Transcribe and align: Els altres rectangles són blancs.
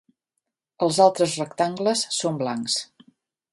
Els 0.85 0.99
altres 1.05 1.35
rectangles 1.43 2.03
són 2.21 2.43
blancs. 2.43 2.83